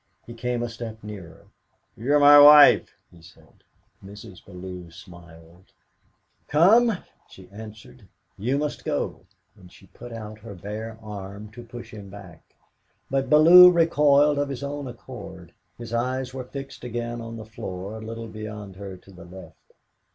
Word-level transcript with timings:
He 0.25 0.33
came 0.33 0.63
a 0.63 0.67
step 0.67 1.03
nearer. 1.03 1.45
"You're 1.95 2.19
my 2.19 2.39
wife!" 2.39 2.97
he 3.11 3.21
said. 3.21 3.63
Mrs. 4.03 4.43
Bellew 4.43 4.89
smiled. 4.89 5.65
"Come," 6.47 6.97
she 7.29 7.47
answered, 7.49 8.07
"you 8.35 8.57
must 8.57 8.83
go!" 8.83 9.27
and 9.55 9.71
she 9.71 9.85
put 9.85 10.11
out 10.11 10.39
her 10.39 10.55
bare 10.55 10.97
arm 11.03 11.51
to 11.51 11.61
push 11.61 11.93
him 11.93 12.09
back. 12.09 12.55
But 13.11 13.29
Bellew 13.29 13.69
recoiled 13.69 14.39
of 14.39 14.49
his 14.49 14.63
own 14.63 14.87
accord; 14.87 15.53
his 15.77 15.93
eyes 15.93 16.33
were 16.33 16.45
fixed 16.45 16.83
again 16.83 17.21
on 17.21 17.37
the 17.37 17.45
floor 17.45 17.95
a 18.01 18.03
little 18.03 18.27
beyond 18.27 18.77
her 18.77 18.97
to 18.97 19.11
the 19.11 19.25
left. 19.25 19.73